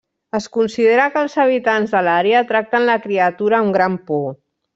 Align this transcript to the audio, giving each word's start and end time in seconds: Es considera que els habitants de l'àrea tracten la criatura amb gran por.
Es 0.37 0.45
considera 0.55 1.03
que 1.15 1.21
els 1.25 1.35
habitants 1.43 1.93
de 1.97 2.01
l'àrea 2.07 2.41
tracten 2.53 2.87
la 2.91 2.97
criatura 3.05 3.61
amb 3.61 3.79
gran 3.79 4.01
por. 4.11 4.27